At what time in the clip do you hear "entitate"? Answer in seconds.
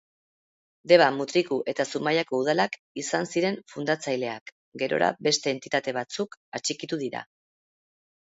5.59-5.95